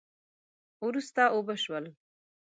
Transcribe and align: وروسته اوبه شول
وروسته 0.85 1.21
اوبه 1.35 1.55
شول 1.63 1.85